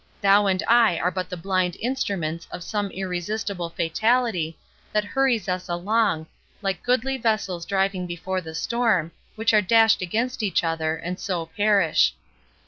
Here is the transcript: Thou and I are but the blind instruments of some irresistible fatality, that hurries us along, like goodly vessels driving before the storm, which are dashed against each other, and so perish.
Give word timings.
Thou 0.19 0.47
and 0.47 0.63
I 0.67 0.97
are 0.97 1.11
but 1.11 1.29
the 1.29 1.37
blind 1.37 1.77
instruments 1.79 2.47
of 2.49 2.63
some 2.63 2.89
irresistible 2.89 3.69
fatality, 3.69 4.57
that 4.91 5.05
hurries 5.05 5.47
us 5.47 5.69
along, 5.69 6.25
like 6.63 6.81
goodly 6.81 7.17
vessels 7.17 7.67
driving 7.67 8.07
before 8.07 8.41
the 8.41 8.55
storm, 8.55 9.11
which 9.35 9.53
are 9.53 9.61
dashed 9.61 10.01
against 10.01 10.41
each 10.41 10.63
other, 10.63 10.95
and 10.95 11.19
so 11.19 11.45
perish. 11.45 12.15